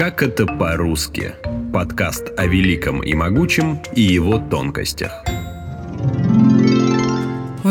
[0.00, 1.34] Как это по-русски?
[1.74, 5.22] Подкаст о великом и могучем и его тонкостях.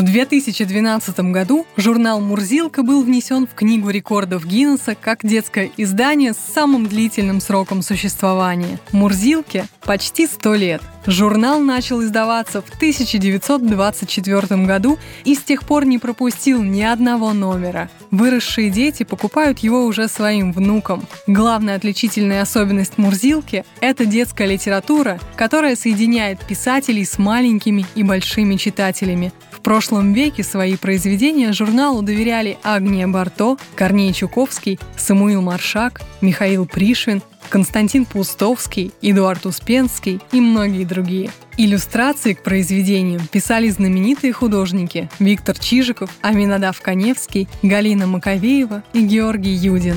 [0.00, 6.38] В 2012 году журнал «Мурзилка» был внесен в Книгу рекордов Гиннесса как детское издание с
[6.38, 8.80] самым длительным сроком существования.
[8.92, 10.82] «Мурзилке» почти 100 лет.
[11.04, 17.90] Журнал начал издаваться в 1924 году и с тех пор не пропустил ни одного номера.
[18.10, 21.06] Выросшие дети покупают его уже своим внукам.
[21.26, 29.32] Главная отличительная особенность Мурзилки– это детская литература, которая соединяет писателей с маленькими и большими читателями.
[29.60, 37.20] В прошлом веке свои произведения журналу доверяли Агния Барто, Корней Чуковский, Самуил Маршак, Михаил Пришвин,
[37.50, 41.30] Константин Пустовский, Эдуард Успенский и многие другие.
[41.58, 49.96] Иллюстрации к произведениям писали знаменитые художники Виктор Чижиков, Аминадав Коневский, Галина Маковеева и Георгий Юдин.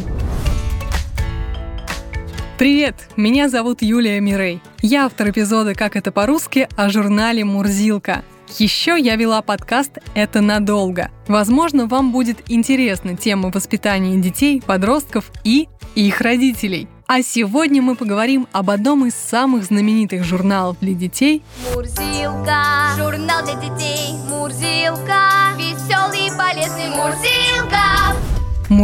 [2.58, 4.60] Привет, меня зовут Юлия Мирей.
[4.82, 8.24] Я автор эпизода «Как это по-русски» о журнале «Мурзилка».
[8.58, 11.10] Еще я вела подкаст «Это надолго».
[11.28, 16.88] Возможно, вам будет интересна тема воспитания детей, подростков и их родителей.
[17.08, 21.44] А сегодня мы поговорим об одном из самых знаменитых журналов для детей.
[21.74, 22.64] Мурзилка,
[22.98, 24.16] журнал для детей.
[24.30, 28.33] Мурзилка, веселый и полезный Мурзилка.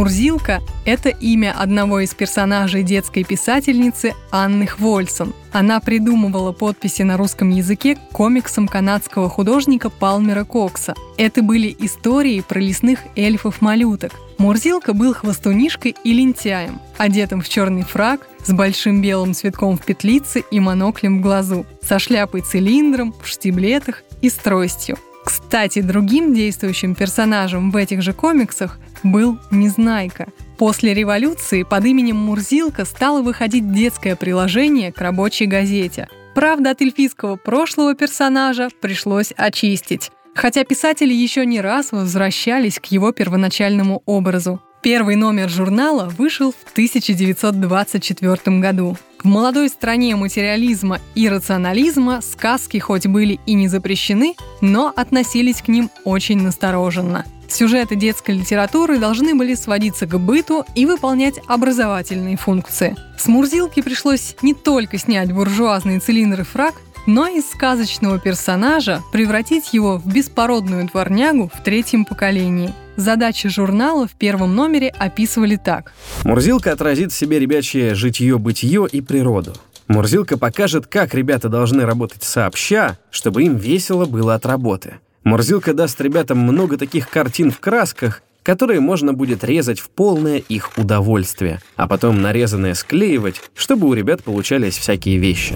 [0.00, 5.34] Мурзилка– это имя одного из персонажей детской писательницы Анны Хвольсон.
[5.52, 10.94] Она придумывала подписи на русском языке к комиксам канадского художника Палмера Кокса.
[11.18, 14.12] Это были истории про лесных эльфов-малюток.
[14.38, 20.42] Мурзилка был хвостунишкой и лентяем, одетым в черный фраг, с большим белым цветком в петлице
[20.50, 24.96] и моноклем в глазу, со шляпой-цилиндром, в штиблетах и с тростью.
[25.26, 30.28] Кстати, другим действующим персонажем в этих же комиксах был Незнайка.
[30.58, 36.08] После революции под именем Мурзилка стало выходить детское приложение к рабочей газете.
[36.34, 40.10] Правда, от эльфийского прошлого персонажа пришлось очистить.
[40.34, 44.60] Хотя писатели еще не раз возвращались к его первоначальному образу.
[44.82, 48.96] Первый номер журнала вышел в 1924 году.
[49.22, 55.68] В молодой стране материализма и рационализма сказки хоть были и не запрещены, но относились к
[55.68, 57.26] ним очень настороженно.
[57.50, 62.96] Сюжеты детской литературы должны были сводиться к быту и выполнять образовательные функции.
[63.18, 66.74] С Мурзилки пришлось не только снять буржуазный цилиндр и фраг,
[67.06, 72.72] но из сказочного персонажа превратить его в беспородную дворнягу в третьем поколении.
[72.96, 75.92] Задачи журнала в первом номере описывали так.
[76.24, 79.54] Мурзилка отразит в себе ребячье житье-бытие и природу.
[79.88, 85.00] Мурзилка покажет, как ребята должны работать сообща, чтобы им весело было от работы.
[85.24, 90.70] Мурзилка даст ребятам много таких картин в красках, которые можно будет резать в полное их
[90.78, 95.54] удовольствие, а потом нарезанное склеивать, чтобы у ребят получались всякие вещи.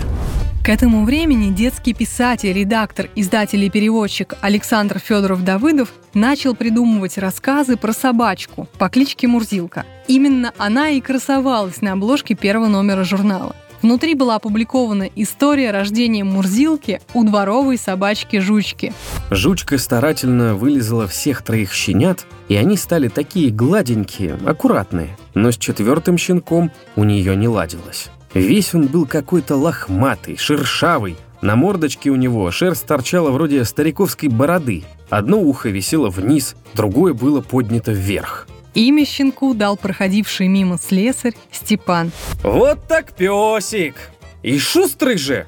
[0.62, 7.92] К этому времени детский писатель, редактор, издатель и переводчик Александр Федоров-Давыдов начал придумывать рассказы про
[7.92, 9.84] собачку по кличке Мурзилка.
[10.08, 13.54] Именно она и красовалась на обложке первого номера журнала.
[13.84, 18.94] Внутри была опубликована история рождения Мурзилки у дворовой собачки Жучки.
[19.30, 25.18] Жучка старательно вылезала всех троих щенят, и они стали такие гладенькие, аккуратные.
[25.34, 28.08] Но с четвертым щенком у нее не ладилось.
[28.32, 31.18] Весь он был какой-то лохматый, шершавый.
[31.42, 34.84] На мордочке у него шерсть торчала вроде стариковской бороды.
[35.10, 38.46] Одно ухо висело вниз, другое было поднято вверх.
[38.74, 42.12] Имя щенку дал проходивший мимо слесарь Степан.
[42.42, 43.94] Вот так песик!
[44.42, 45.46] И шустрый же!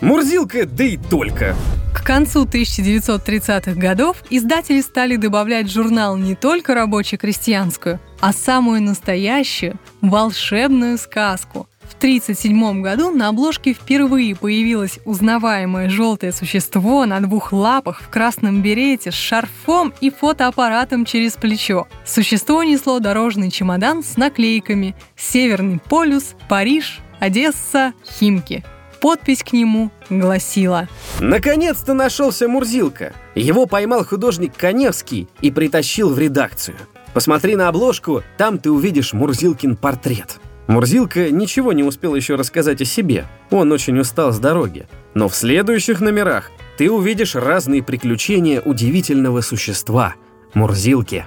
[0.00, 1.56] Мурзилка, да и только!
[1.94, 9.78] К концу 1930-х годов издатели стали добавлять в журнал не только рабоче-крестьянскую, а самую настоящую
[10.00, 18.02] волшебную сказку– в 1937 году на обложке впервые появилось узнаваемое желтое существо на двух лапах
[18.02, 21.88] в красном берете с шарфом и фотоаппаратом через плечо.
[22.04, 28.64] Существо несло дорожный чемодан с наклейками «Северный полюс», «Париж», «Одесса», «Химки».
[29.00, 30.88] Подпись к нему гласила
[31.20, 33.12] «Наконец-то нашелся Мурзилка.
[33.34, 36.76] Его поймал художник Коневский и притащил в редакцию.
[37.14, 40.38] Посмотри на обложку, там ты увидишь Мурзилкин портрет».
[40.68, 43.26] Мурзилка ничего не успел еще рассказать о себе.
[43.50, 44.86] Он очень устал с дороги.
[45.14, 50.14] Но в следующих номерах ты увидишь разные приключения удивительного существа–
[50.54, 51.24] Мурзилки.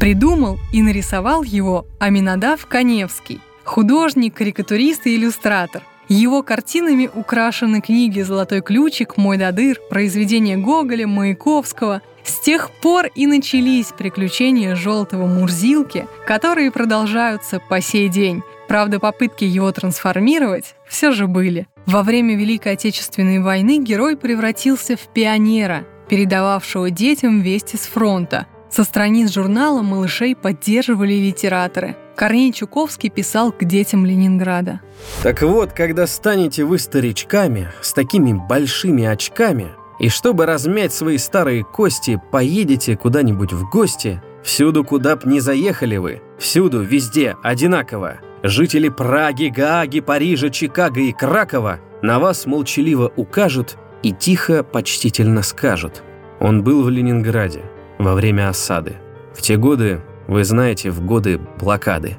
[0.00, 5.82] Придумал и нарисовал его Аминадав Коневский, художник, карикатурист и иллюстратор.
[6.08, 13.26] Его картинами украшены книги «Золотой ключик», «Мой Дадыр», произведения Гоголя, Маяковского– с тех пор и
[13.26, 18.42] начались приключения желтого Мурзилки, которые продолжаются по сей день.
[18.68, 21.66] Правда, попытки его трансформировать все же были.
[21.86, 28.46] Во время Великой Отечественной войны герой превратился в пионера, передававшего детям вести с фронта.
[28.70, 31.96] Со страниц журнала малышей поддерживали литераторы.
[32.18, 34.80] Корней Чуковский писал к детям Ленинграда.
[35.22, 39.68] Так вот, когда станете вы старичками, с такими большими очками,
[40.00, 45.96] и чтобы размять свои старые кости, поедете куда-нибудь в гости, всюду, куда б не заехали
[45.98, 48.16] вы, всюду, везде, одинаково.
[48.42, 56.02] Жители Праги, Гааги, Парижа, Чикаго и Кракова на вас молчаливо укажут и тихо, почтительно скажут.
[56.40, 57.62] Он был в Ленинграде
[58.00, 58.96] во время осады.
[59.32, 62.16] В те годы, вы знаете, в годы блокады.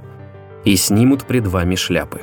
[0.66, 2.20] И снимут пред вами шляпы.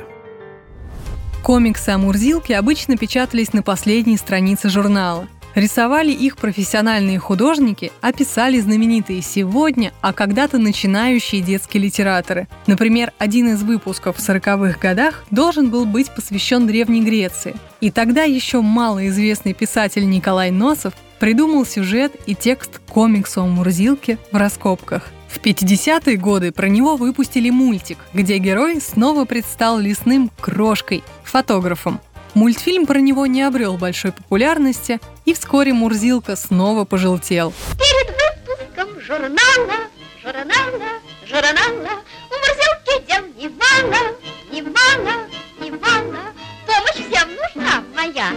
[1.41, 8.59] Комиксы о Мурзилке обычно печатались на последней странице журнала– Рисовали их профессиональные художники, а писали
[8.59, 12.47] знаменитые сегодня, а когда-то начинающие детские литераторы.
[12.67, 17.55] Например, один из выпусков в 40-х годах должен был быть посвящен Древней Греции.
[17.81, 24.37] И тогда еще малоизвестный писатель Николай Носов придумал сюжет и текст комикса о Мурзилке в
[24.37, 25.11] раскопках.
[25.29, 31.99] В 50-е годы про него выпустили мультик, где герой снова предстал лесным крошкой, фотографом.
[32.33, 37.53] Мультфильм про него не обрел большой популярности, и вскоре Мурзилка снова пожелтел.
[37.77, 39.87] Перед выпуском журнала,
[40.21, 40.89] журнала,
[41.25, 44.15] журнала У Мурзилки дел немало,
[44.51, 45.27] немало,
[45.59, 46.19] немало
[46.65, 48.31] Помощь всем нужна моя,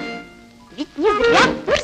[0.76, 1.79] ведь не зря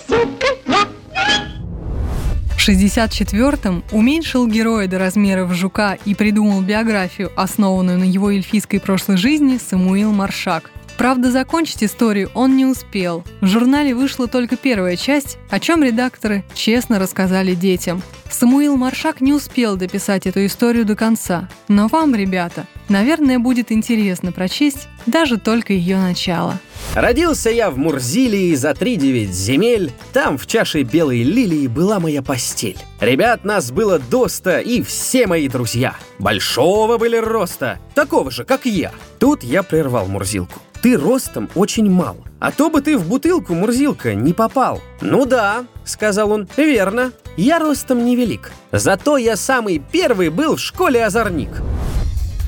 [2.67, 9.19] в 64-м уменьшил героя до размеров жука и придумал биографию, основанную на его эльфийской прошлой
[9.19, 10.73] жизни, Самуил Маршак.
[10.99, 13.23] Правда, закончить историю он не успел.
[13.41, 18.03] В журнале вышла только первая часть, о чем редакторы честно рассказали детям.
[18.31, 21.49] Самуил Маршак не успел дописать эту историю до конца.
[21.69, 26.59] Но вам, ребята, наверное, будет интересно прочесть даже только ее начало.
[26.95, 32.23] Родился я в Мурзилии за три девять земель, там в чаше белой лилии была моя
[32.23, 32.79] постель.
[33.01, 35.97] Ребят нас было доста и все мои друзья.
[36.19, 38.93] Большого были роста, такого же, как я.
[39.19, 40.61] Тут я прервал Мурзилку.
[40.83, 44.81] Ты ростом очень мал, а то бы ты в бутылку, Мурзилка, не попал.
[45.01, 48.53] Ну да, сказал он, верно, я ростом невелик.
[48.73, 51.51] Зато я самый первый был в школе озорник.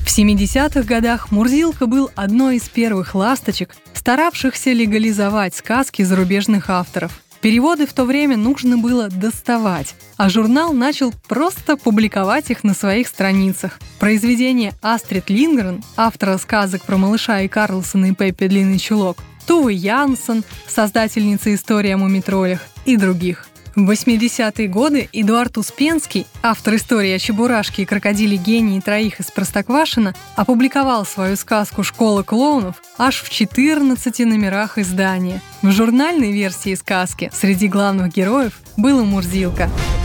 [0.09, 7.21] В 70-х годах Мурзилка был одной из первых ласточек, старавшихся легализовать сказки зарубежных авторов.
[7.41, 13.07] Переводы в то время нужно было доставать, а журнал начал просто публиковать их на своих
[13.07, 13.79] страницах.
[13.99, 20.43] Произведения Астрид Лингрен, автора сказок про малыша и Карлсона и Пеппи Длинный Чулок, Тувы Янсен,
[20.67, 23.47] создательница истории о мумитролях и других.
[23.79, 30.13] В 80-е годы Эдуард Успенский, автор истории о Чебурашке и крокодиле гении троих из Простоквашина,
[30.35, 35.41] опубликовал свою сказку «Школа клоунов» аж в 14 номерах издания.
[35.61, 39.69] В журнальной версии сказки среди главных героев был и Мурзилка–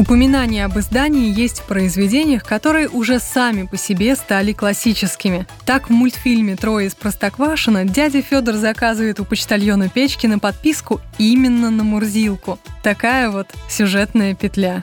[0.00, 5.46] Упоминания об издании есть в произведениях, которые уже сами по себе стали классическими.
[5.66, 11.84] Так в мультфильме «Трое из Простоквашино» дядя Федор заказывает у почтальона Печкина подписку именно на
[11.84, 12.58] Мурзилку.
[12.82, 14.82] Такая вот сюжетная петля.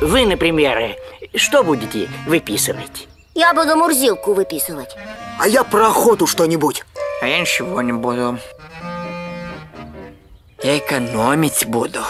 [0.00, 0.96] Вы, например,
[1.36, 3.06] что будете выписывать?
[3.36, 4.96] Я буду Мурзилку выписывать.
[5.38, 6.82] А я про охоту что-нибудь.
[7.22, 8.40] А я ничего не буду.
[10.64, 12.00] Я экономить буду.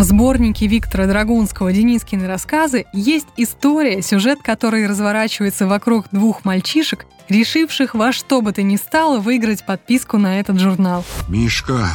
[0.00, 7.94] В сборнике Виктора Драгунского «Денискины рассказы» есть история, сюжет которой разворачивается вокруг двух мальчишек, решивших
[7.94, 11.04] во что бы то ни стало выиграть подписку на этот журнал.
[11.28, 11.86] Мишка,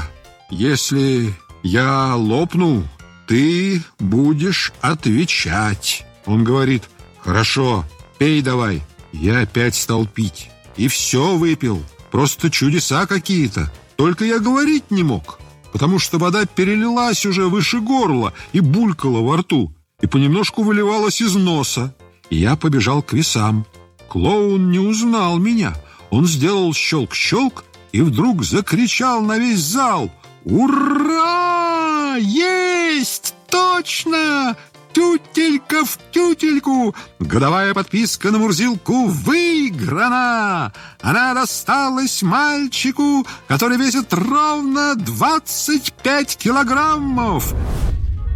[0.51, 1.33] если
[1.63, 2.83] я лопну,
[3.25, 6.05] ты будешь отвечать.
[6.27, 6.83] Он говорит,
[7.17, 7.85] хорошо,
[8.19, 8.83] пей давай.
[9.13, 10.51] Я опять стал пить.
[10.77, 11.81] И все выпил.
[12.11, 13.71] Просто чудеса какие-то.
[13.95, 15.39] Только я говорить не мог
[15.75, 21.35] потому что вода перелилась уже выше горла и булькала во рту, и понемножку выливалась из
[21.35, 21.93] носа.
[22.29, 23.65] И я побежал к весам.
[24.07, 25.73] Клоун не узнал меня.
[26.11, 30.09] Он сделал щелк-щелк и вдруг закричал на весь зал
[30.45, 32.15] «Ура!
[32.19, 33.35] Есть!
[33.49, 34.55] Точно!
[34.95, 36.95] Тютелька в тютельку.
[37.19, 40.71] Годовая подписка на Мурзилку выиграна.
[41.01, 47.53] Она досталась мальчику, который весит ровно 25 килограммов.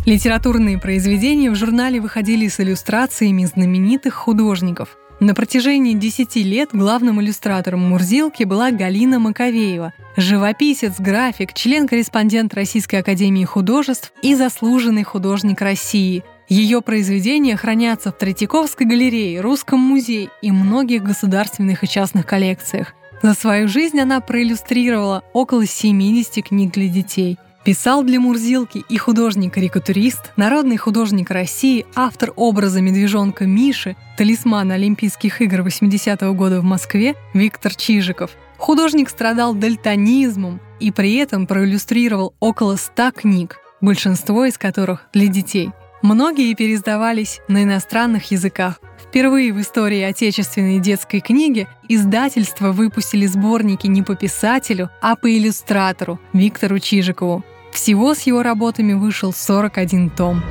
[0.05, 4.97] Литературные произведения в журнале выходили с иллюстрациями знаменитых художников.
[5.21, 13.45] На протяжении 10 лет главным иллюстратором Мурзилки была Галина Маковеева, живописец, график, член-корреспондент Российской академии
[13.45, 21.03] художеств и заслуженный художник России– Ее произведения хранятся в Третьяковской галерее, Русском музее и многих
[21.03, 22.95] государственных и частных коллекциях.
[23.21, 27.37] За свою жизнь она проиллюстрировала около 70 книг для детей.
[27.63, 35.59] Писал для Мурзилки и художник-карикатурист, народный художник России, автор образа медвежонка Миши, талисмана Олимпийских игр
[35.59, 38.31] 80-го года в Москве Виктор Чижиков.
[38.57, 45.69] Художник страдал дальтонизмом и при этом проиллюстрировал около 100 книг, большинство из которых для детей.
[46.01, 48.79] Многие переиздавались на иностранных языках.
[48.97, 56.19] Впервые в истории отечественной детской книги издательства выпустили сборники не по писателю, а по иллюстратору
[56.31, 57.43] Виктору Чижикову.
[57.73, 60.41] Всего с его работами вышел 41 том.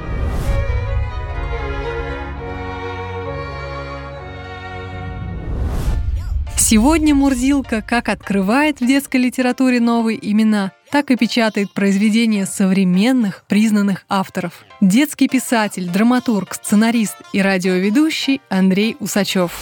[6.59, 14.05] Сегодня Мурзилка как открывает в детской литературе новые имена, так и печатает произведения современных признанных
[14.09, 14.65] авторов.
[14.81, 19.53] Детский писатель, драматург, сценарист и радиоведущий Андрей Усачев.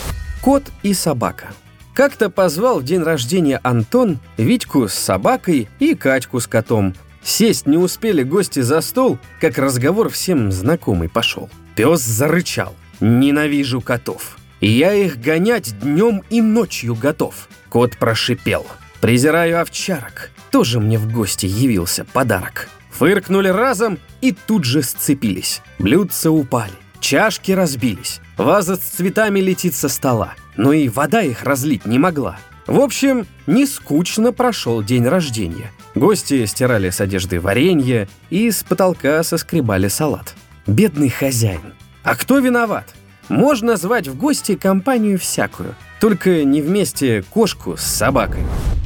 [0.43, 1.49] Кот и собака.
[1.95, 6.95] Как-то позвал в день рождения Антон Витьку с собакой и Катьку с котом.
[7.23, 11.49] Сесть не успели гости за стол, как разговор всем знакомый пошел.
[11.75, 12.75] Пес зарычал.
[13.01, 14.39] «Ненавижу котов.
[14.61, 17.49] Я их гонять днем и ночью готов».
[17.69, 18.67] Кот прошипел.
[19.01, 22.69] «Презираю овчарок тоже мне в гости явился подарок.
[22.91, 25.61] Фыркнули разом и тут же сцепились.
[25.79, 31.85] Блюдца упали, чашки разбились, ваза с цветами летит со стола, но и вода их разлить
[31.85, 32.39] не могла.
[32.67, 35.71] В общем, не скучно прошел день рождения.
[35.95, 40.35] Гости стирали с одежды варенье и с потолка соскребали салат.
[40.67, 41.75] Бедный хозяин.
[42.03, 42.95] А кто виноват?
[43.29, 48.41] Можно звать в гости компанию всякую, только не вместе кошку с собакой.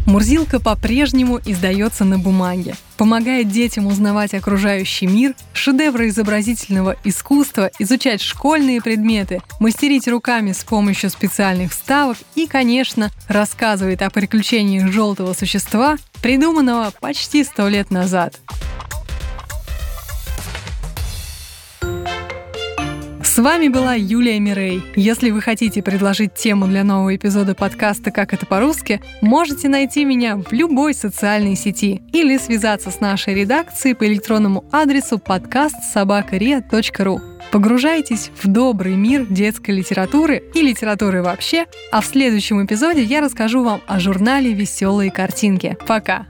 [0.06, 8.80] Мурзилка по-прежнему издается на бумаге, помогает детям узнавать окружающий мир, шедевры изобразительного искусства, изучать школьные
[8.80, 16.92] предметы, мастерить руками с помощью специальных вставок и, конечно, рассказывает о приключениях желтого существа, придуманного
[17.00, 18.40] почти сто лет назад.
[23.40, 24.82] Вами была Юлия Мирей.
[24.96, 30.36] Если вы хотите предложить тему для нового эпизода подкаста «Как это по-русски», можете найти меня
[30.36, 37.20] в любой социальной сети или связаться с нашей редакцией по электронному адресу подкаст собакаria.ру.
[37.52, 43.62] Погружайтесь в добрый мир детской литературы и литературы вообще, а в следующем эпизоде я расскажу
[43.64, 45.76] вам о журнале «Веселые картинки».
[45.86, 46.29] Пока!